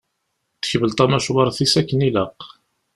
Tekbel 0.61 0.91
tamacwart-is 0.93 1.73
akken 1.79 2.05
ilaq. 2.07 2.39